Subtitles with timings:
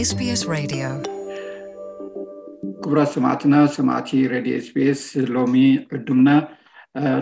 [0.00, 0.10] ስስ
[2.82, 5.02] ክቡራት ሰማዕትና ሰማዕቲ ሬድዮ ኤስቢኤስ
[5.34, 5.54] ሎሚ
[5.96, 6.28] ዕዱምና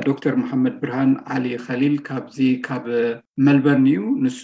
[0.07, 2.85] ዶክተር መሓመድ ብርሃን ዓሊ ኸሊል ካብዚ ካብ
[3.47, 4.41] መልበን እዩ ንሱ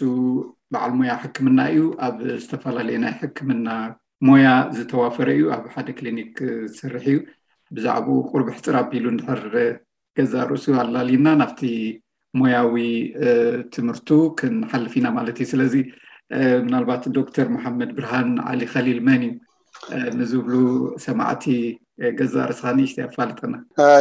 [0.74, 3.68] በዓል ሞያ ሕክምና እዩ ኣብ ዝተፈላለየናይ ሕክምና
[4.28, 6.34] ሞያ ዝተዋፈረ እዩ ኣብ ሓደ ክሊኒክ
[6.72, 7.18] ዝስርሕ እዩ
[7.78, 9.44] ብዛዕባኡ ቁርቢ ሕፅር ኣቢሉ ድሕር
[10.20, 11.60] ገዛ ርእሱ ኣላሊና ናብቲ
[12.42, 12.76] ሞያዊ
[13.76, 14.08] ትምህርቱ
[14.40, 15.76] ክንሓልፍ ኢና ማለት እዩ ስለዚ
[16.36, 19.32] Eh, ምናልባት ዶክተር ማሓመድ ብርሃን ዓሊ ከሊል መን እዩ
[19.96, 20.54] eh, ንዝብሉ
[21.04, 21.44] ሰማዕቲ
[22.04, 23.54] eh, ገዛርስካኒእሽተ ኣፋለጠና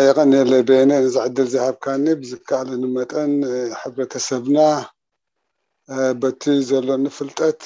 [0.05, 3.33] የቀኒየለይ ብኤነን እዚ ዕድል ዝሃብካኒ ብዝከኣል ንመጠን
[3.81, 4.57] ሕብረተሰብና
[6.21, 7.61] በቲ ዘሎኒፍልጠት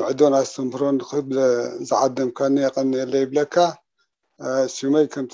[0.00, 1.30] ምዕዶን ኣስተምህሮን ክብ
[1.90, 3.56] ዝዓደምካኒ የቀኒየለ ይብለካ
[4.74, 5.32] ሽመይ ከምቲ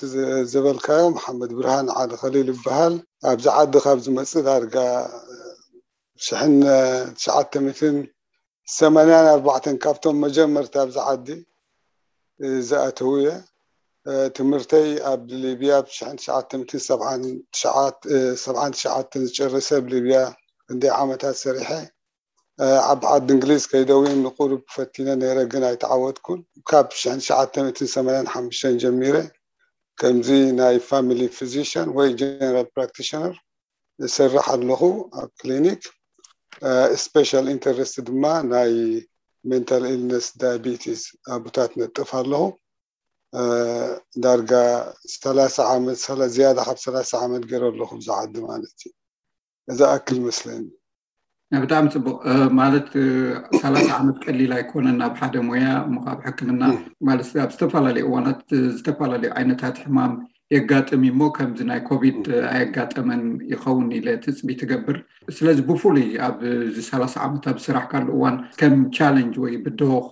[0.53, 2.95] ዝበልካዮ ማሓመድ ብርሃን ዓሊ ከሊል ይበሃል
[3.33, 4.77] ኣብዚ ዓዲ ካብ ዝመፅእ ዳርጋ
[6.17, 8.09] 984
[9.85, 11.27] ካብቶም መጀመርታ ብዝዓዲ
[12.69, 13.29] ዝኣተው እየ
[14.37, 18.81] ትምህርተይ ኣብ ሊብያ ብ79
[19.27, 20.19] ዝጨርሰ ኣብሊብያ
[20.73, 21.69] እንደይ ዓመታት ሰሪሐ
[22.93, 29.17] ዓቢዓዲ እንግሊዝ ከይደዊን ንቁሩብ ፈቲነ ነይረግን ኣይተዓወጥኩን ካብ 985 ጀሚረ
[30.01, 30.29] ከምዚ
[30.61, 33.35] ናይ ፋሚሊ ፊዚሽን ወይ ጀነራል ፕራክቲሽነር
[34.05, 34.81] ዝስራሕ ኣለኹ
[35.21, 35.83] ኣብ ክሊኒክ
[36.97, 38.73] እስፔሻል uh, ኢንተረስት ድማ ናይ
[39.51, 41.03] መንታል ኢልነስ ዳቤቲዝ
[41.37, 42.43] ኣቦታት ነጥፍ ኣለኹ
[43.41, 43.91] uh,
[44.25, 44.53] ዳርጋ
[45.71, 46.01] ዓት
[46.37, 48.93] ዝያዳ ካብ 3ላ0 ዓመት ገይረ ኣለኩ ዝዓዲ ማለት እዩ
[49.73, 50.65] እዚ ኣክል መስለኒ
[51.55, 52.89] ናብድዕሚ ፅቡቅ uh, ማለት
[53.67, 56.63] 30 ዓመት ቀሊል ኣይኮነን ናብ ሓደ ሞያ ብ ሕክምና
[57.09, 58.43] ማለትኣብ ዝተፈላለዩ እዋናት
[58.79, 60.13] ዝተፈላለዩ ዓይነታት ሕማም
[60.55, 62.21] የጋጠሚ ሞ ከምዚ ናይ ኮቪድ
[62.55, 64.97] ኣየጋጠመን ይኸውን ኢለ ትፅቢ ትገብር
[65.37, 70.07] ስለዚ ብፍሉይ ኣብዚሰላ0 ዓመታት ስራሕ ካሉ እዋን ከም ቻለንጅ ወይ ብዶክ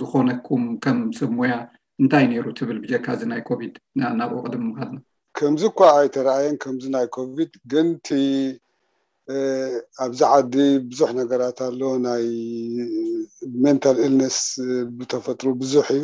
[0.00, 1.54] ዝኮነኩም ከም ስሙያ
[2.02, 3.72] እንታይ ነይሩ ትብል ብጀካ እዚናይ ኮቪድ
[4.20, 4.98] ናብኦ ቅድም ምሃትና
[5.38, 8.06] ከምዚ ኳ ኣይተረኣየን ከምዚ ናይ ኮቪድ ግንቲ
[10.04, 10.54] ኣብዚ ዓዲ
[10.90, 12.24] ብዙሕ ነገራት ኣሎ ናይ
[13.64, 14.38] ሜንታል ኢልነስ
[15.00, 16.02] ብተፈጥሩ ብዙሕ እዩ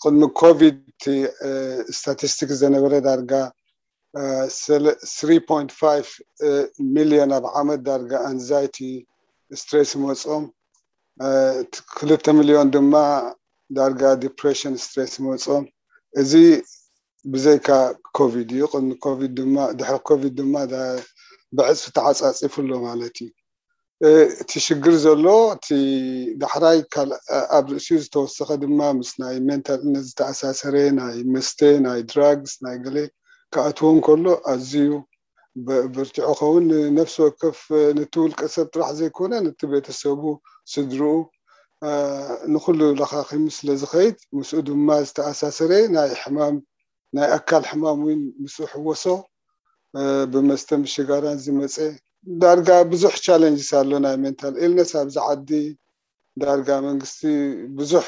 [0.00, 1.04] ቅድሚ ኮቪድቲ
[1.90, 3.30] እስታቲስቲክ ዘነበረ ዳርጋ
[4.56, 6.10] 35
[6.96, 8.76] ሚልዮን ኣብ ዓመት ዳርጋ ኣንዛይቲ
[9.54, 10.44] እስትረስ መፆም
[11.96, 12.94] ክልተ ሚልዮን ድማ
[13.78, 15.64] ዳርጋ ዲፕሬሽን ስትረስ መፆም
[16.22, 16.32] እዚ
[17.32, 17.68] ብዘይካ
[18.18, 19.06] ኮቪድ እዩ ድሚ ኮ
[19.78, 20.54] ድሕሪ ኮቪድ ድማ
[21.56, 23.30] ብዕፅፊ ተዓፃፂፉ ሎ ማለት እዩ
[24.42, 25.26] እቲ ሽግር ዘሎ
[25.56, 25.68] እቲ
[26.40, 26.78] ዳሕራይ
[27.56, 32.96] ኣብ ርእሲኡ ዝተወሰከ ድማ ምስ ናይ ሜንታልነት ዝተኣሳሰረ ናይ መስተ ናይ ድራግስ ናይ ገሌ
[33.54, 34.90] ክኣትዎን ከሎ ኣዝዩ
[35.94, 36.66] ብርትዑ ከውን
[36.98, 37.58] ነፍሲ ወከፍ
[37.98, 40.22] ነቲ ውልቀሰብ ጥራሕ ዘይኮነ ነቲ ቤተሰቡ
[40.72, 41.12] ስድርኡ
[42.52, 49.04] ንኩሉ ለካኺም ስለዝኸይድ ምስኡ ድማ ዝተኣሳሰረ ናይ ኣካል ሕማም ይን ምስኡ ሕወሶ
[50.34, 51.76] ብመስተን ብሽጋራን ዝመፀ
[52.42, 55.50] ዳርጋ ብዙሕ ቻለንጅስ ኣሎ ናይ መንታል ኢልነስ ኣብዚ ዓዲ
[56.42, 57.20] ዳርጋ መንግስቲ
[57.78, 58.04] ብዙሕ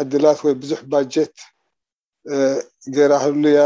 [0.00, 1.34] ዕድላት ወይ ብዙሕ ባጀት
[2.94, 3.60] ጌይራ ህሉ እያ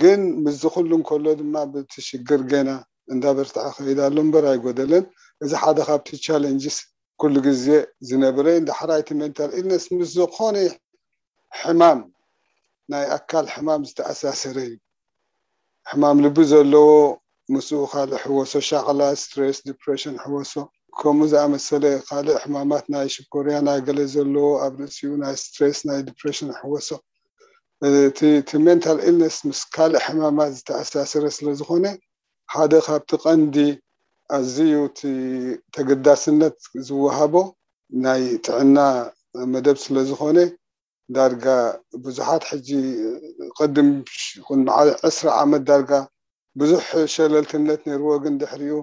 [0.00, 2.68] ግን ምስዝኩሉ እንከሎ ድማ ብትሽግር ገና
[3.14, 5.04] እንዳበርቲዓ ከይዳሉ እምበር ኣይጎደለን
[5.44, 6.78] እዚ ሓደ ካብቲ ቻለንጅስ
[7.20, 7.66] ኩሉ ግዜ
[8.08, 10.56] ዝነበረ እዳሓራይቲ መንታል ኢልነስ ምስ ዝኮነ
[11.60, 12.00] ሕማም
[12.92, 14.74] ናይ ኣካል ሕማም ዝተኣሳሰረ እዩ
[15.90, 16.86] ሕማም ልቢ ዘለዎ
[17.54, 20.52] ምስኡ ካሊእ ሕወሶ ሻቅላ ስትረስ ዲፕሬሽን ሕወሶ
[20.98, 25.98] ከምኡ ዝኣመሰለ ካልእ ሕማማት ናይ ሽ ኮርያ ናይ ገለ ዘለዎ ኣብ ንእስዩ ናይ ስትረስ ናይ
[26.08, 26.88] ዲፕሬን ሕወሶ
[28.48, 31.84] ቲ ሜንታል ኢልነስ ምስ ካልእ ሕማማት ዝተኣሳሰረ ስለዝኮነ
[32.54, 33.56] ሓደ ካብቲ ቀንዲ
[34.38, 34.98] ኣዝዩ እቲ
[35.74, 36.56] ተገዳስነት
[36.88, 37.34] ዝወሃቦ
[38.04, 38.78] ናይ ጥዕና
[39.52, 40.38] መደብ ስለዝኮነ
[41.16, 41.44] ዳርጋ
[42.02, 42.68] ቡዙሓት ሕጂ
[43.58, 45.92] ቅድምዓ 2ስ ዓመት ዳርጋ
[46.60, 46.84] ብዙሕ
[47.14, 48.76] ሸለልትነት ንርዎ ግን ድሕሪኡ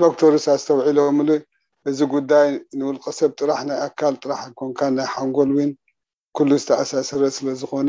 [0.00, 1.28] ዶክተርሳ ዝተውዒሎምሉ
[1.90, 2.48] እዚ ጉዳይ
[2.78, 5.70] ንውልቀ ሰብ ጥራሕ ናይ ኣካል ጥራሕ ኮንካ ናይ ሓንጎል ውን
[6.36, 7.88] ኩሉ ዝተኣሳሰረ ስለዝኮነ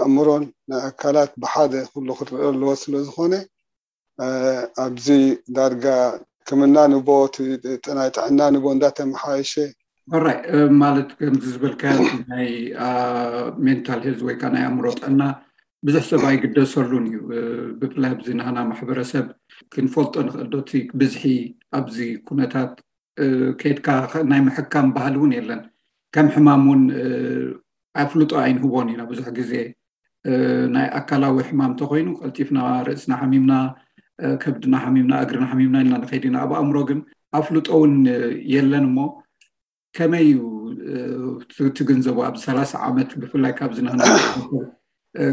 [0.00, 3.34] ኣእምሮን ናይ ኣካላት ብሓደ ኩሉ ክትርኢ ኣለዎ ስለዝኮነ
[4.84, 5.06] ኣብዚ
[5.58, 5.86] ዳርጋ
[6.50, 7.08] ከምናንቦ
[8.14, 9.52] ጥዕናንቦ እንዳተመሓይሸ
[10.26, 10.38] ራይ
[10.82, 11.98] ማለት ከምዚ ዝበልካዮ
[12.30, 12.48] ናይ
[13.64, 15.20] ሜንታል ሄል ወይከናይ ኣእምሮ ጥዕና
[15.86, 17.18] ብዙሕ ሰብ ኣይግደሰሉን እዩ
[17.80, 19.26] ብፍላይ ኣብዚናሃና ማሕበረሰብ
[19.72, 20.70] ክንፈልጦ ንክእልዶቲ
[21.00, 21.24] ብዝሒ
[21.78, 21.98] ኣብዚ
[22.28, 22.72] ኩነታት
[23.60, 25.60] ከድካናይ ምሕካም ባህል እውን የለን
[26.14, 26.82] ከም ሕማም ውን
[28.04, 29.52] ኣፍሉጦ ኣይንህቦን እዩና ብዙሕ ግዜ
[30.76, 32.58] ናይ ኣካላዊ ሕማም እተኮይኑ ቀልጢፍና
[32.88, 33.52] ርእስና ሓሚምና
[34.44, 37.00] ከብድና ሓሚምና እግሪና ሓሚምና ኢልናንከይዲ ኢና ኣብ ኣእምሮ ግን
[37.40, 37.94] ኣፍሉጦ ውን
[38.54, 38.98] የለን እሞ
[39.98, 44.02] ከመይ እዩ ት ግንዘቦ ኣብዚ ሰላ0 ዓመት ብፍላይ ካብዝነሃና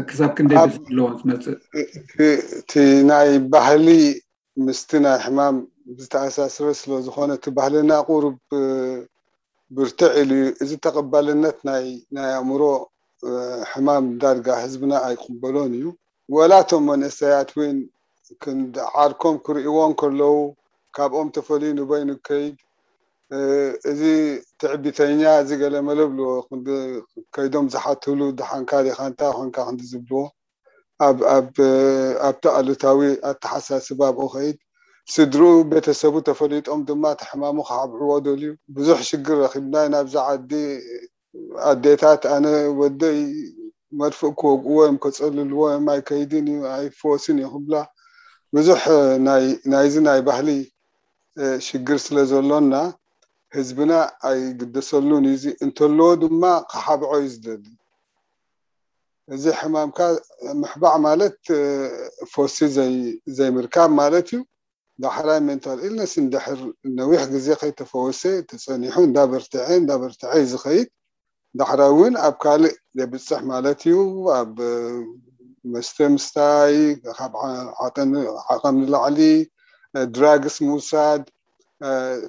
[0.08, 0.52] ክሳብ ክደ
[0.96, 1.08] ለዎ
[2.12, 2.70] ፅእቲ
[3.10, 3.88] ናይ ባህሊ
[4.66, 5.56] ምስቲ ናይ ሕማም
[6.00, 8.38] ዝተኣሳስረ ስለዝኮነ እቲ ባህልና ቁርብ
[9.76, 11.84] ብርትዕ ኢሉእዩ እዚ ተቐባልነት ናይ
[12.34, 12.62] ኣእምሮ
[13.72, 15.86] ሕማም ዳድጋ ህዝብና ኣይቁበሎን እዩ
[16.36, 17.76] ወላቶም መንእሰያት ውን
[18.44, 20.36] ክንዓርኮም ክሪእዎም ከለው
[20.96, 22.56] ካብኦም ተፈለዩ ንበይ ንከይድ
[23.90, 24.00] እዚ
[24.60, 26.28] ትዕቢተኛ እዚ ገለ መለብልዎ
[27.34, 30.14] ከይዶም ዝሓትህሉ ድሓንካሊካንታ ኮንካ ክን ዝብዎ
[32.22, 33.00] ኣብቲኣልታዊ
[33.30, 34.56] ኣተሓሳስባብኦ ከይድ
[35.14, 40.50] ስድሪኡ ቤተሰቡ ተፈሊጦም ድማ ተሕማሙ ካብዕዎ ዶል ዩ ብዙሕ ሽግር ረኪብና ናብ ዝዓዲ
[41.70, 42.46] ኣዴታት ኣነ
[42.80, 43.18] ወደይ
[44.00, 47.74] መድፍእ ክወግኡ ወዮም ክፀልልዎ ም ኣይ ከይድን እዩ ኣይ ፎስን እዩ ክብላ
[48.54, 48.82] ብዙሕ
[49.72, 50.48] ናይዚ ናይ ባህሊ
[51.66, 52.74] ሽግር ስለ ዘሎና
[53.56, 53.92] ህዝብና
[54.30, 57.64] ኣይግደሰሉን እዩዚ እንተለዎ ድማ ከሓብዖዩ ዝደሊ
[59.34, 59.98] እዚ ሕማምካ
[60.62, 61.38] ምሕባዕ ማለት
[62.32, 62.56] ፈሲ
[63.38, 64.38] ዘይምርካብ ማለት እዩ
[65.04, 66.60] ዳሕራ መንታል ኢልነስ ንድሕር
[66.98, 68.20] ነዊሕ ግዜ ከይተፈወሰ
[68.50, 70.88] ተፀኒሑ እንዳ በርትዐ እዳበርትዐ ዝኸይድ
[71.60, 73.96] ዳሕራ እውን ኣብ ካልእ ዘይብፅሕ ማለት እዩ
[74.38, 74.54] ኣብ
[75.74, 76.76] መስተ ምስታይ
[77.18, 77.32] ካብ
[78.54, 79.20] ዓቀም ንላዕሊ
[80.18, 81.22] ድራግስ ምውሳድ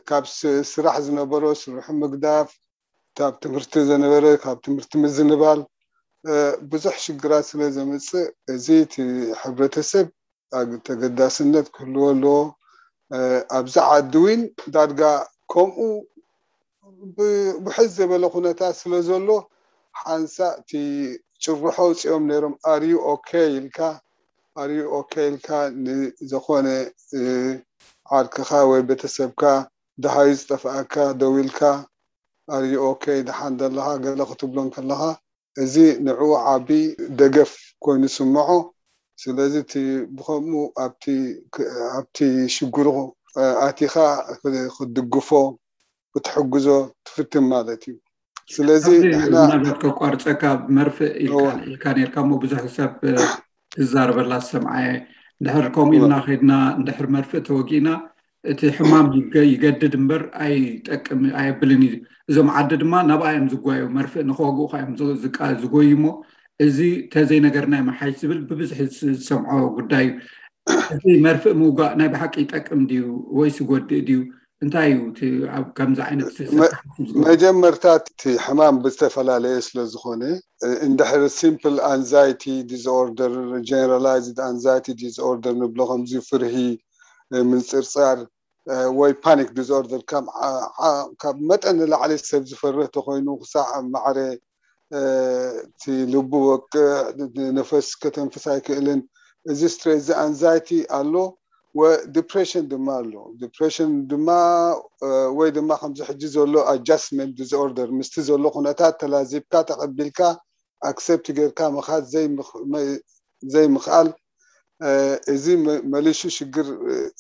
[0.08, 0.24] ካብ
[0.72, 2.48] ስራሕ ዝነበሮ ስርሑ ምግዳፍ
[3.18, 5.60] ካብ ትምህርቲ ዘነበረ ካብ ትምህርቲ ምዝንባል
[6.72, 9.06] ብዙሕ ሽግራት ስለ ዘምፅእ እዚ ቲ
[9.42, 10.08] ሕብረተሰብ
[10.58, 12.38] ኣ ተገዳስነት ክህልዎ ኣለዎ
[13.60, 14.42] ኣብዚ ዓዲ ውን
[14.76, 15.02] ዳድጋ
[15.54, 15.80] ከምኡ
[17.66, 19.30] ውሕዝ ዘበለ ኩነታት ስለ ዘሎ
[20.02, 23.70] ሓንሳእ እቲጭርሖ እፅኦም ነይሮም ኣርዩ ኦ ኢል
[24.62, 25.48] ኣርዩ ኦኬ ኢልካ
[25.86, 26.68] ንዘኮነ
[28.16, 29.44] ዓልክካ ወይ ቤተሰብካ
[30.04, 31.62] ድሃዩ ዝጠፈኣካ ደዊ ኢልካ
[32.56, 35.02] ኣርዩ ኦኬይ ድሓንደለካ ገለ ክትብሎም ከለካ
[35.64, 35.76] እዚ
[36.08, 36.84] ንዑኡ ዓብይ
[37.20, 37.52] ደገፍ
[37.86, 38.50] ኮይኑ ስምዖ
[39.22, 40.62] ስለዚ እብከምኡ
[41.98, 42.18] ኣብቲ
[42.56, 42.88] ሽጉር
[43.68, 43.96] ኣቲካ
[44.76, 45.30] ክትድግፎ
[46.14, 46.68] ክትሕግዞ
[47.08, 47.98] ትፍትም ማለት እዩ
[48.56, 48.86] ስለዚ
[49.34, 52.92] ናትቋርፀካ ብመርፍእ ኢኢልካ ርካብዙሕ ሰብ
[53.92, 54.92] ዛርበላ ዝሰምዐየ
[55.44, 56.52] ንድሕሪ ከምኡኢልና ከድና
[56.82, 57.90] ንድሕር መርፍእ ተወጊእና
[58.52, 59.08] እቲ ሕማም
[59.52, 60.24] ይገድድ እምበር
[60.54, 61.90] ይ ጠቅም ኣየብልን እ
[62.30, 64.92] እዞም ዓዲ ድማ ናብኣዮም ዝጓዩ መርፍእ ንከግኡ ከዮም
[65.26, 66.06] ዝቃ ዝጎዩ ሞ
[66.66, 66.78] እዚ
[67.14, 73.04] ተዘይ ነገርናይ መሓይሽ ዝብል ብብዙሕ ዝሰምዖ ጉዳይ እዩ እዚ መርፍእ ምውጋእ ናይ ብሓቂ ይጠቅም ድዩ
[73.38, 74.20] ወይ ስጎዲእ ድዩ
[74.66, 74.92] እንታይ
[75.26, 80.22] እዩይነትመጀመርታት ቲ ሕማም ብዝተፈላለየ ስለ ዝኮነ
[80.88, 83.34] እንድሕር ስምፕል ኣንዚይቲ ዲስኦርደር
[83.70, 86.56] ጀነራይድ ኣንይቲ ዲስኦርደር ንብሎ ከምዚ ፍርሂ
[87.52, 88.18] ምንፅርፃር
[89.02, 90.02] ወይ ፓኒክ ዲስኦርደር
[91.24, 94.18] ካብ መጠን ንላዕሊ ሰብ ዝፈርህ ተኮይኑ ክሳዕ ማዕረ
[95.82, 95.84] ቲ
[96.14, 96.88] ልቡ ወቅዕ
[97.60, 99.02] ነፈስ ከተንፈሳ ኣይክእልን
[99.52, 101.14] እዚ እስትሬስ ዚ ኣንዛይቲ ኣሎ
[101.80, 104.28] ወድፕሬሽን ድማ ኣሎ ድፕሬሽን ድማ
[105.40, 107.10] ወይ ድማ ከምዚሕጂ ዘሎ ኣጃስት
[107.40, 110.20] ዲስርደር ምስቲ ዘሎ ኩነታት ተላዚብካ ተቐቢልካ
[110.90, 112.02] ኣክሰፕቲ ገይርካ ምካል
[113.54, 114.10] ዘይምክኣል
[115.34, 115.46] እዚ
[115.94, 116.68] መሊሹ ሽግር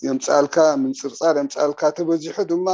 [0.07, 2.67] የምፃኣልካ ምንፅርፃር የምፃኣልካ ተበዚሑ ድማ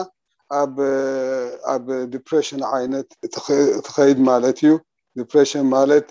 [1.71, 3.07] ኣብ ዲፕሬሽን ዓይነት
[3.85, 4.73] ትከይድ ማለት እዩ
[5.19, 6.07] ዲፕሬሽን ማለት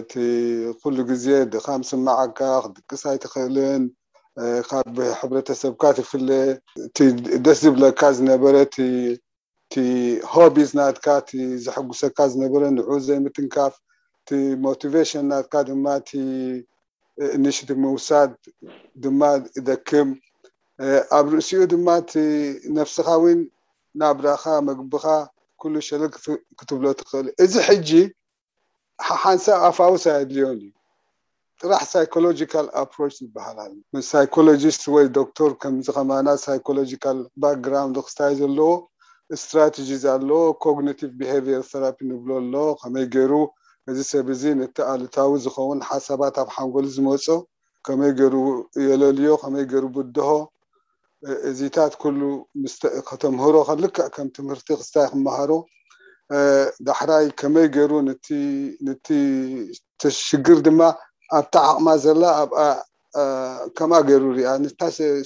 [0.00, 3.82] እቲኩሉ ግዜ ድካም ስመዓልካ ክድቅሳይ ትክእልን
[4.70, 6.28] ካብ ሕብረተሰብካ ትፍለ
[6.96, 7.06] ቲ
[7.44, 8.56] ደስ ዝብለካ ዝነበረ
[9.74, 9.80] ቲ
[10.32, 13.74] ሆቢዝ ናትካ ቲ ዘሓጉሰካ ዝነበረ ንዑ ዘይምትንካፍ
[14.28, 16.20] ቲ ሞቲቨሽን ናትካ ድማ ቲ
[17.36, 18.30] እንሽቲ ምውሳድ
[19.04, 19.20] ድማ
[19.60, 20.08] እደክም
[21.18, 22.12] ኣብ ርእሲኡ ድማ እቲ
[22.78, 23.40] ነፍስካ እውን
[24.02, 25.04] ናብራኻ መግብካ
[25.60, 26.12] ኩሉ ሸለል
[26.58, 27.90] ክትብሎ ትኽእል እዚ ሕጂ
[29.08, 30.68] ሓሓንሳብ ኣፋዊሳየድልዮን እዩ
[31.62, 38.70] ጥራሕ ሳይኮሎጂካል ኣፖሮች ዝበሃልለ ሳይኮሎጂስት ወይ ዶቶር ከምዚ ከማና ሳይኮሎጂካል ባክግራንድ ክስታይ ዘለዎ
[39.36, 40.30] እስትራቴጂዝ ኣለ
[40.64, 43.32] ኮግኒቲቭ ብሃቪየር ተራፒ ንብሎ ኣሎ ከመይ ገይሩ
[43.92, 47.26] እዚ ሰብ እዚ ነቲ ኣሉታዊ ዝከውን ሓሳባት ኣብ ሓንጎሉ ዝመፁ
[47.88, 48.36] ከመይ ገይሩ
[48.90, 50.30] የለልዮ ከመይ ገይሩ ብድሆ
[51.50, 52.20] እዚታት ኩሉ
[53.10, 55.50] ከተምህሮ ከንልክዕ ከም ትምህርቲ ክስታይ ክመሃሮ
[56.86, 57.92] ዳሕራይ ከመይ ገይሩ
[59.06, 59.16] ቲ
[60.02, 60.80] ተሽግር ድማ
[61.36, 62.60] ኣብታ ዓቅማ ዘላ ኣብኣ
[63.78, 64.50] ከማ ገይሩ ሪኣ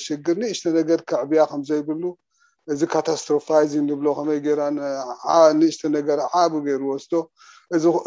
[0.04, 2.02] ሽግር ንእሽተ ነገር ከዕብያ ከምዘይብሉ
[2.73, 7.12] እዚ ካታስትሮፋይንግ ንብሎከመይይንእሽተ ነገር ዓቡ ገይሩ ወስቶ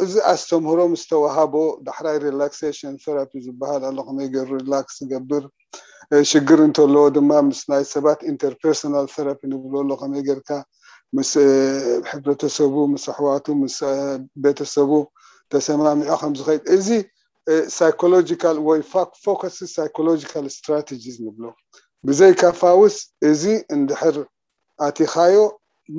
[0.06, 1.56] እዚ ኣስተምህሮ ምስተወሃቦ
[1.88, 5.44] ዳሕራይ ሪላክስሽን ራፒ ዝበሃል ኣ ከመይ ገይሩ ሪላክስ ዝገብር
[6.32, 10.50] ሽግር እንተለዎ ድማ ምስ ናይ ሰባት ኢንተርፐርናል ራፒ ንብሎ ከመይ ጌርካ
[11.18, 11.32] ምስ
[12.12, 13.78] ሕብረተሰቡ ምስ ኣሕዋቱ ምስ
[14.46, 14.92] ቤተሰቡ
[15.54, 16.62] ተሰማሚዖ ከምዝከይእ
[17.78, 17.88] ሳ
[18.68, 18.80] ወይ
[19.58, 20.76] ስ ሳጂካ ስራ
[21.26, 21.44] ንብሎ
[22.08, 22.96] ብዘይ ካፋውስ
[23.30, 23.44] እዚ
[23.76, 24.18] እንድሕር
[24.88, 25.38] ኣትካዮ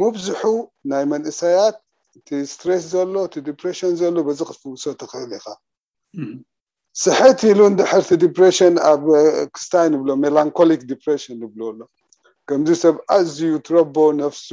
[0.00, 0.42] ምብዝሑ
[0.90, 1.76] ናይ መንእሰያት
[2.18, 5.46] እቲ እስትረስ ዘሎ እቲ ድፕሬሽን ዘሎ በዚ ክፍውሶ ተክእል ኢካ
[7.02, 9.02] ስሕት ኢሉ እንድሕር እቲ ፕሬሽን ኣብ
[9.54, 11.80] ክስታይ ንብሎ ሜላንኮሊ ን ንብኣሎ
[12.50, 14.48] ከምዚ ሰብ ኣዝዩ ትረቦ ነፍሱ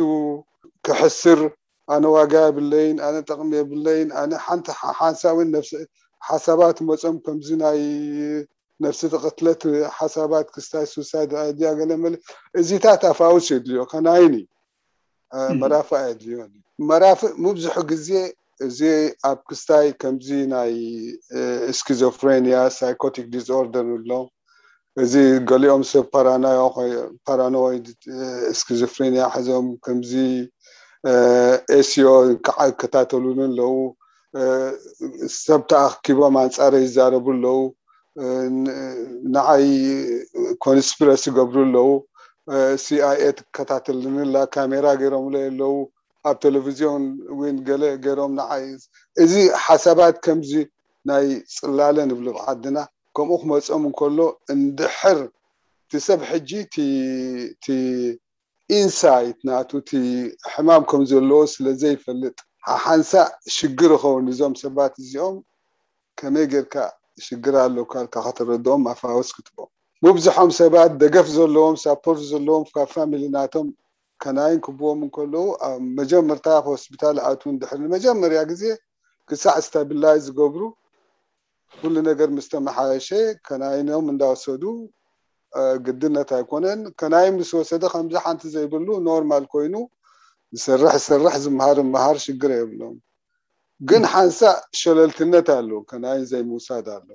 [0.86, 1.40] ክሕስር
[1.94, 4.68] ኣነ ዋጋ ብለይን ኣነ ጠቅሚ ብለይን ኣነ ሓንቲ
[5.02, 5.40] ሓንሳእው
[6.30, 7.80] ሓሳባት መፅም ከምዚ ናይ
[8.84, 9.62] ነፍሲ ተ ቅትለት
[10.00, 11.92] ሓሳባት ክስታይ ስሳይድ ድያ ገለ
[12.62, 14.36] እዚታት ኣፋውስ የድልዮ ከናይኒ
[15.62, 16.38] መራፍ ኣየድልዮ
[16.90, 18.10] መራፍ ምብዙሕ ግዜ
[18.66, 18.80] እዚ
[19.30, 20.74] ኣብ ክስታይ ከምዚ ናይ
[21.72, 24.12] እስኪዞፍሬኒያ ሳይኮቲክ ዲስኦርደር ንሎ
[25.04, 25.14] እዚ
[25.50, 26.06] ገሊኦም ሰብ
[27.28, 27.88] ፓራኖይድ
[28.56, 30.12] እስኪዘፍሬኒያ ሕዞም ከምዚ
[31.80, 32.06] ኤስዮ
[32.48, 33.74] ከዓ ከታተሉሉ ኣለው
[35.46, 37.60] ሰብቲኣኪቦ ማንፃሪ ይዛረቡ ኣለው
[39.36, 39.66] ንዓይ
[40.66, 41.90] ኮንስፕረስ ይገብሩ ኣለው
[42.84, 45.76] ሲኣይኤ ትከታተልንላ ካሜራ ገይሮምሎ የለው
[46.30, 47.04] ኣብ ቴሌቭዝዮን
[47.50, 48.66] ን ገለ ገይሮም ንዓይ
[49.24, 49.34] እዚ
[49.66, 50.52] ሓሳባት ከምዚ
[51.10, 51.26] ናይ
[51.58, 52.78] ፅላለ ንብልዓድና
[53.18, 54.20] ከምኡ ክመፅኦም እንከሎ
[54.54, 55.20] እንድሕር
[55.92, 56.50] ቲ ሰብ ሕጂ
[57.64, 57.68] ቲ
[58.80, 59.70] ኢንሳይት ናቱ
[60.54, 62.38] ሕማም ከም ዘለዎ ስለዘይፈልጥ
[62.72, 63.12] ኣብ ሓንሳ
[63.56, 65.36] ሽግር ይኸውን እዞም ሰባት እዚኦም
[66.20, 66.76] ከመይ ጌርካ
[67.26, 69.70] ሽግር ኣሎ ካልካ ከተረድኦም ኣፋወስ ክትቦም
[70.06, 73.68] መብዙሖም ሰባት ደገፍ ዘለዎም ሳፖርት ዘለዎም ካብ ፋሚሊ ናቶም
[74.24, 78.64] ከናይን ክብቦም እንከለዉ ኣብ መጀመርታ ብ ሆስፒታል ኣት ንድሕር ንመጀመርያ ግዜ
[79.30, 80.62] ክሳዕ እስታብላይዝ ዝገብሩ
[81.80, 83.10] ኩሉ ነገር ምስተመሓይሸ
[83.48, 84.64] ከናይኖም እንዳወሰዱ
[85.86, 89.76] ግድነት ኣይኮነን ከናይን ምስ ወሰደ ከምዚ ሓንቲ ዘይብሉ ኖርማል ኮይኑ
[90.56, 92.94] ዝሰራሕ ዝሰራሕ ዝምሃር ምሃር ሽግር የብሎም
[93.90, 97.10] ግን ሓንሳእ ሸለልትነት ኣሎ ከናይን ዘይ ምውሳድ ኣሎ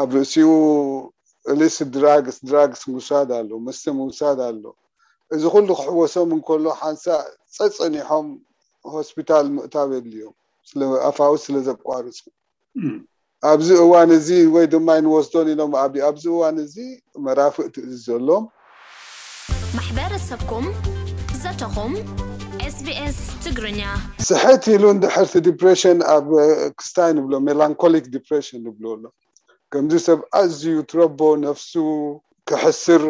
[0.00, 0.50] ኣብ ርእሲኡ
[1.52, 4.64] እሊስ ድራግስ ድራግስ ምውሳድ ኣሎ መስተ ምውሳድ ኣሎ
[5.34, 7.24] እዚ ኩሉ ክሕወሶም እንከሎ ሓንሳእ
[7.56, 8.26] ፀፀኒሖም
[8.94, 10.34] ሆስፒታል ምእታብ የድልዮም
[10.70, 12.24] ስኣፋዊ ስለዘቋርፁ
[13.50, 16.76] ኣብዚ እዋን እዚ ወይ ድማንወስዶን ኢሎም ኣብዩ ኣብዚ እዋን እዚ
[17.26, 18.44] መራፍእቲእዚ ዘሎም
[19.76, 20.66] ማሕበረሰብኩም
[21.44, 21.92] ዘተኹም
[22.74, 23.80] ስ ቢኤስ ትግርኛ
[24.28, 26.26] ስሕት ኢሉ እንድሕርቲ ዲፕሬሽን ኣብ
[26.78, 29.02] ክስታይ ንብሎ ሜላንኮሊክ ዲፕሬሽን ንብኣሎ
[29.72, 31.72] ከምዚ ሰብ ኣዝዩ ትረቦ ነፍሱ
[32.48, 33.02] ክሕስር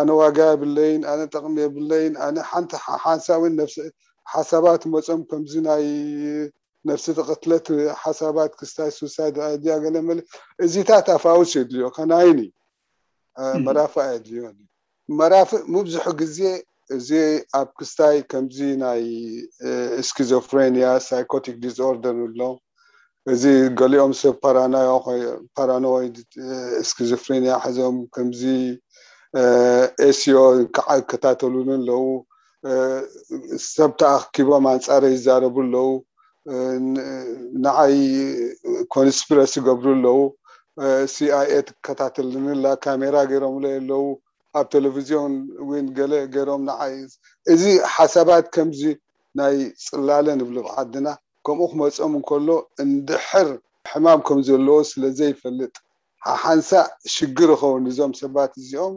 [0.00, 5.84] ኣነ ዋጋ ብለይን ኣነ ጠቅሚ የብለይን ነሓንቲሓንሳሓሳባት መፅም ከምዚ ናይ
[6.90, 7.66] ነፍሲ ተቀትለት
[8.04, 9.96] ሓሳባት ክስታይ ስሳይድያ ገለ
[10.66, 12.30] እዚታት ኣፋውስ የድልዮ ከናይ
[13.68, 14.42] መራፍየድልዮ
[15.20, 16.38] መራፍእ ምብዙሕ ግዜ
[16.96, 17.10] እዚ
[17.58, 19.02] ኣብ ክስታይ ከምዚ ናይ
[20.02, 22.40] እስኪዞፍሬኒያ ሳይኮቲክ ዲስኦርደር ኣሎ
[23.32, 23.44] እዚ
[23.78, 24.34] ገሊኦም ሰብ
[25.60, 26.06] ፓራኖይ
[26.84, 28.42] እስኪዘፍሬኒያ ሕዞም ከምዚ
[30.08, 30.36] ኤስዮ
[30.76, 32.04] ከዓ ከታተሉን ኣለው
[33.74, 35.90] ሰብቲ ኣኪቦ ማንፃሪ ይዛረቡ ኣለው
[37.66, 37.96] ንዓይ
[38.96, 40.20] ኮነስፐረስ ይገብሩ ኣለው
[41.16, 44.04] ሲኣይኤት ከታተልንላ ካሜራ ገይሮምየ ኣለው
[44.60, 45.34] ኣብ ቴለቭዝዮን
[45.68, 46.92] ወን ገለ ገይሮም ንዓይ
[47.52, 47.62] እዚ
[47.94, 48.80] ሓሳባት ከምዚ
[49.38, 51.06] ናይ ፅላለ ንብሉዓድና
[51.46, 52.48] ከምኡ ክመፁኦም እንከሎ
[52.84, 53.48] እንድሕር
[53.90, 55.74] ሕማም ከም ዘለዎ ስለዘይፈልጥ
[56.28, 56.70] ሓሓንሳ
[57.14, 58.94] ሽግር ይኸውን እዞም ሰባት እዚኦም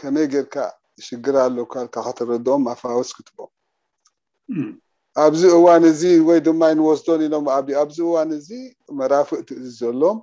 [0.00, 0.56] ከመይ ገርካ
[1.06, 3.50] ሽግር ኣሎ ካልካ ከተረድኦም ኣፋወስ ክትቦም
[5.24, 8.50] ኣብዚ እዋን እዚ ወይ ድማይ ንወስዶን ኢሎም ኣብዩ ኣብዚ እዋን እዚ
[8.98, 10.18] መራፍእቲ እዚ ዘሎም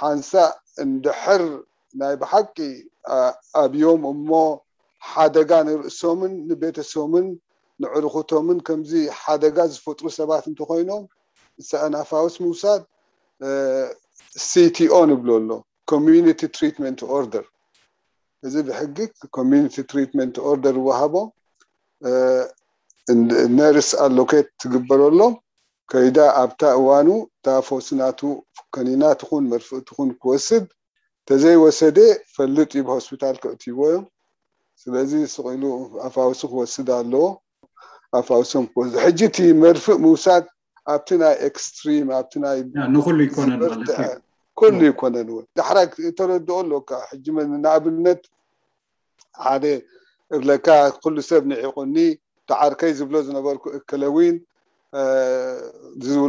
[0.00, 0.32] ሓንሳ
[0.84, 1.42] እንድሕር
[2.00, 2.56] ናይ ብሓቂ
[3.54, 4.28] ኣብዮም እሞ
[5.12, 7.26] ሓደጋ ንርእሶምን ንቤተሶምን
[7.82, 8.90] ንዕርክቶምን ከምዚ
[9.22, 11.02] ሓደጋ ዝፈጥሩ ሰባት እንትኮይኖም
[11.68, 12.80] ሳአናኣፋውስ ምውሳድ
[14.48, 15.50] ሲቲኦ ንብሎ ኣሎ
[15.92, 17.46] ኮሚኒቲ ትሪትመንት ኦርደር
[18.46, 18.98] እዚ ብሕጊ
[19.36, 21.14] ኮሚኒቲ ትሪትንት ኦርደር ዋሃቦ
[23.58, 25.20] ነርስ ኣሎኬት ትግበረሎ
[25.92, 28.20] ከይዳ ኣብታ እዋኑ እታ ፈስናቱ
[28.74, 30.64] ከኒናትኹን መርፍእ ትኩን ክወስብ
[31.30, 31.98] ተዘይወሰደ
[32.36, 34.04] ፈልጥ ዩ ብሆስፒታል ክእትዎ እዮም
[34.82, 35.62] ስለዚ ስኢሉ
[36.06, 37.24] ኣፋዊሲ ክወስድ ኣለዎ
[38.18, 40.44] ኣፋውሱ ክወ ሕጂ እቲ መርፍእ ምውሳድ
[40.94, 42.58] ኣብቲ ናይ ኤክስትሪም ኣብ ናይ
[44.72, 45.76] ርሉ ይኮነን እዎ ዳሕራ
[46.20, 46.90] ተረድኦ ኣሎካ
[47.62, 48.22] ንኣብነት
[49.46, 49.64] ሓደ
[50.36, 50.68] እብለካ
[51.04, 51.96] ኩሉ ሰብ ንዒቁኒ
[52.50, 54.36] ተዓርከይ ዝብሎ ዝነበርኩ እክለዊን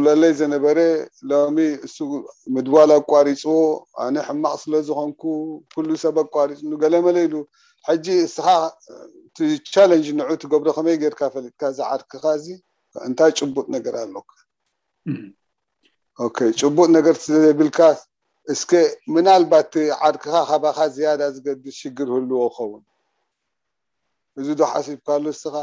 [0.04, 0.78] ለለይ ዘነበረ
[1.30, 1.56] ሎሚ
[1.86, 1.96] እሱ
[2.54, 3.56] ምድዋል ኣቋሪፅዎ
[4.04, 5.22] ኣነ ሕማቅ ስለ ዝኮንኩ
[5.74, 7.34] ኩሉይ ሰብ ኣቋሪፅ ገለመለሉ
[7.88, 8.46] ሕጂ እስካ
[9.26, 9.36] እቲ
[9.74, 12.46] ቻለንጅ ንዑ ትገብሮ ከመይ ገርካ ፈልጥካ እዚ ዓድክካ እዚ
[13.08, 14.14] እንታይ ጭቡጥ ነገር ኣለ
[16.60, 17.80] ጭቡጥ ነገርዘብልካ
[18.52, 18.62] እስ
[19.14, 22.82] ምና ልባት ቲ ዓድክካ ካባካ ዝያዳ ዝገስ ሽግር ህልዎ ክከውን
[24.40, 25.54] እዚ ዶ ሓሲብካሉ እስካ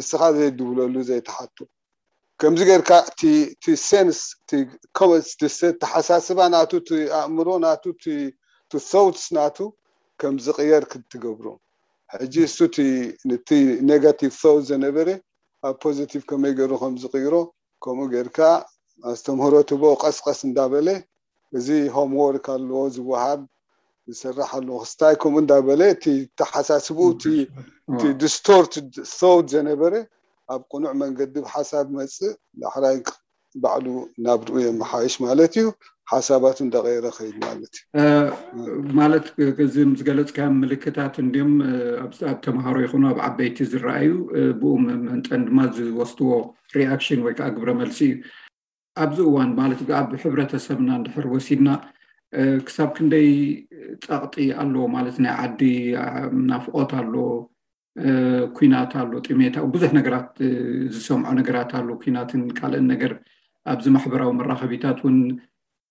[0.00, 1.56] እስካ ዘይድብለሉ ዘይተሓቱ
[2.40, 2.90] ከምዚ ጌርካ
[3.62, 3.72] ቲ
[4.08, 4.20] ንስ
[5.80, 6.70] ተሓሳስባ ናቱ
[7.18, 9.56] ኣእምሮ ናቱ ቲ ሶውትስ ናቱ
[10.20, 11.46] ከም ዝቅየር ክትገብሮ
[12.14, 12.56] ሕጂ እሱ
[13.48, 13.50] ቲ
[13.90, 15.08] ኔጋቲቭ ሶውት ዘነበረ
[15.68, 17.34] ኣብ ፖዘቲቭ ከመይ ገይሩ ከምዝቅይሮ
[17.84, 18.38] ከምኡ ጌርካ
[19.12, 20.88] ኣዝተምህሮትቦ ቀስቀስ እንዳበለ
[21.60, 23.40] እዚ ሆምዎርክ ኣለዎ ዝወሃብ
[24.12, 26.04] ዝሰራሕ ኣለዎ ክስታይ ከምኡ እንዳበለ እቲ
[26.40, 27.26] ተሓሳስብኡ ቲ
[28.22, 28.72] ድስቶርት
[29.20, 29.92] ሶት ዘነበረ
[30.54, 32.98] ኣብ ኮኑዕ መንገዲ ብሓሳብ መፅእ ናሕራይ
[33.62, 33.86] ባዕሉ
[34.24, 35.66] ናብርኡ ዮም መሓይሽ ማለት እዩ
[36.12, 38.68] ሓሳባት እንደቀይረ ከይድ ማለት እዩ
[39.00, 39.26] ማለት
[39.64, 41.50] እዚ ዝገለፅካ ምልክታት እንድም
[42.30, 44.10] ኣኣብ ተምሃሮ ይኮኑ ኣብ ዓበይቲ ዝረኣዩ
[44.60, 46.32] ብኡ መንጠን ድማ ዝወስትዎ
[46.78, 48.20] ሪኣክሽን ወይ ከዓ ግብረ መልሲ እዩ
[49.04, 51.68] ኣብዚ እዋን ማለትኣብ ሕብረተሰብና ድሕር ወሲድና
[52.66, 53.30] ክሳብ ክንደይ
[54.06, 55.60] ፀቕጢ ኣለዎ ማለት ናይ ዓዲ
[56.50, 57.14] ናፍቆት ኣሎ
[58.56, 60.28] ኩናት ኣሉ ጥሜታዊ ብዙሕ ነገራት
[60.94, 63.12] ዝሰምዖ ነገራት ኣሉ ኩናትን ካልእን ነገር
[63.72, 65.18] ኣብዚ ማሕበራዊ መራኸቢታት ውን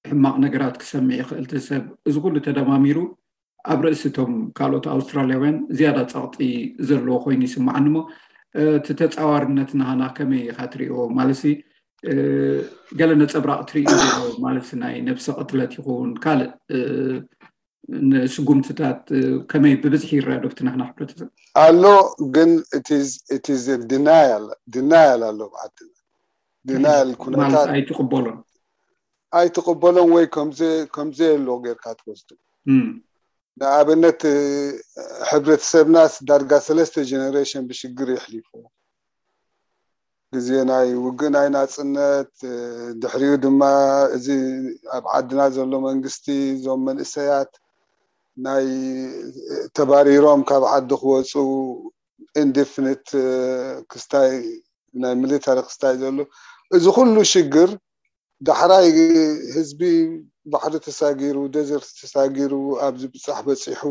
[0.09, 2.97] ሕማቅ ነገራት ክሰሚዒ ይክእልቲ ሰብ እዚ ኩሉ ተደማሚሩ
[3.71, 6.41] ኣብ ርእሲእቶም ካልኦት ኣውስትራልያውያን ዝያዳ ፀቕጢ
[6.89, 7.97] ዘለዎ ኮይኑ ይስማዓኒሞ
[8.77, 11.43] እቲ ተፃዋርነት ናሃና ከመይ ኢካ ትርእዎ ማለሲ
[12.99, 13.87] ገለ ነፀብራቅ ትርእ
[14.45, 16.51] ማለትሲ ናይ ነብሲ ቅትለት ይኸውን ካልእ
[18.09, 19.49] ንምኣሎ
[22.35, 22.51] ግን
[23.91, 25.73] ድናያል ኣሎ ኣብዓና
[26.69, 27.09] ድናያል
[27.53, 28.39] ታትትበሎም
[29.39, 30.25] ኣይትቅበሎም ወይ
[30.95, 32.29] ከምዘየ ኣሎ ጌይርካ ትወስድ
[33.61, 34.21] ንኣብነት
[35.29, 35.97] ሕብረተሰብና
[36.29, 38.49] ዳርጋ ሰለስተ ጀነሬሽን ብሽግር ይሕሊፉ
[40.35, 42.33] ግዜ ናይ ውግናይ ናፅነት
[43.01, 43.61] ድሕሪኡ ድማ
[44.15, 44.27] እዚ
[44.95, 46.25] ኣብ ዓድና ዘሎ መንግስቲ
[46.55, 47.51] እዞም መንእሰያት
[48.45, 48.67] ናይ
[49.77, 51.31] ተባሪሮም ካብ ዓዲ ክወፁ
[52.43, 53.05] ኢንዴፍኒት
[53.91, 54.31] ክስታይ
[55.03, 56.17] ናይ ሚሊታሪ ክስታይ ዘሎ
[56.77, 57.69] እዚ ኩሉ ሽግር
[58.47, 58.87] ዳሕራይ
[59.55, 59.81] ህዝቢ
[60.51, 62.51] ባሕሪ ተሳጊሩ ደዘርቲ ተሳጊሩ
[62.85, 63.81] ኣብዚ ብፃሕ በፂሑ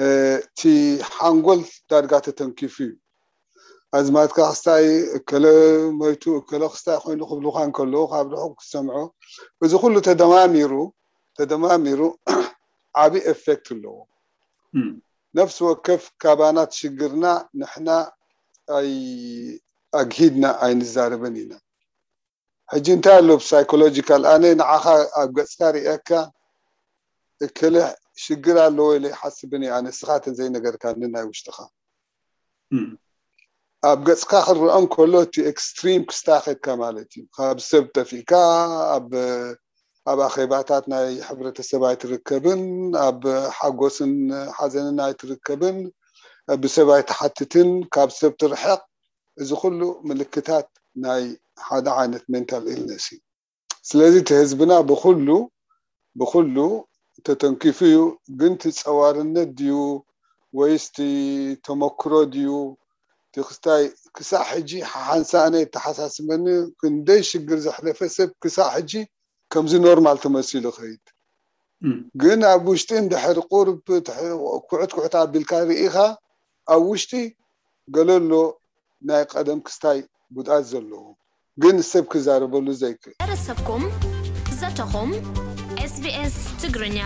[0.00, 0.62] እቲ
[1.16, 2.92] ሓንጎል ዳድጋ ተተንኪፉ እዩ
[3.96, 4.86] ኣዚ ማለትካ ክስታይ
[5.28, 5.44] ከለ
[6.00, 8.98] መቱ ከለ ክስታይ ኮይኑ ክብልካ ከለዉ ካብ ልሑ ክሰምዖ
[9.66, 10.84] እዚ ኩሉ ሩተደማሚሩ
[13.04, 13.96] ዓብ ኤፌክት ኣለዎ
[14.74, 14.92] hmm.
[15.38, 17.26] ነፍሲ ወከፍ ካባናት ሽግርና
[17.60, 17.90] ንሕና
[20.00, 21.52] ኣግሂድና ኣይንዛርብን ኢና
[22.72, 24.86] ሕጂ እንታይ ኣለው ፕሳይኮሎጂካል ኣነ ንዓካ
[25.20, 26.10] ኣብ ገፅካ ሪኣካ
[27.58, 27.86] ክልሕ
[28.22, 31.58] ሽግር ኣለዎ ኢለይሓስብን እዩ ኣነ ስኻትን ዘይነገርካ ንናይ ውሽጢካ
[32.72, 32.90] hmm.
[33.90, 38.32] ኣብ ገፅካ ክረኦም ከሎ እቲ ክስትሪም ክስታክትካ ማለት እዩ ካብ ሰብ ጠፊእካ
[40.10, 42.62] ኣብ ኣኼባታት ናይ ሕብረተሰብኣይ ትርከብን
[43.06, 43.22] ኣብ
[43.58, 44.12] ሓጎስን
[44.58, 45.78] ሓዘንን ኣይትርከብን
[46.62, 48.80] ብሰብይ ተሓትትን ካብ ሰብ ትርሕቅ
[49.42, 50.66] እዚ ኩሉ ምልክታት
[51.04, 51.22] ናይ
[51.68, 53.20] ሓደ ዓይነት መንታል ኢልነስ እዩ
[53.88, 56.56] ስለዚ እቲ ህዝብና ብሉብኩሉ
[57.26, 57.98] ተተንኪፉ እዩ
[58.40, 59.76] ግን ቲፀዋርነት ድዩ
[60.58, 60.98] ወይስቲ
[61.66, 62.50] ተመክሮ ድዩ
[63.34, 63.84] ቲክስታይ
[64.16, 66.44] ክሳእ ሕጂ ሓሓንሳነይ ተሓሳስበኒ
[66.80, 68.92] ክንደይ ሽግር ዘሕለፈ ሰብ ክሳእ ሕጂ
[69.52, 71.04] ከምዚ ኖርማል ተመሲሉ ኸይድ
[72.22, 73.68] ግን ኣብ ውሽጢ ንድሕሪ ቁር
[74.70, 75.96] ኩዕት ኩሑት ኣቢልካ ርኢካ
[76.74, 77.12] ኣብ ውሽጢ
[77.96, 78.32] ገለሎ
[79.08, 79.98] ናይ ቀደም ክስታይ
[80.36, 81.04] ጉድት ዘለዎ
[81.64, 83.84] ግን ሰብ ክዛረበሉ ዘይክእል ደረሰብኩም
[84.60, 85.10] ዘተኹም
[85.96, 86.98] ስቢስ ትግርኛ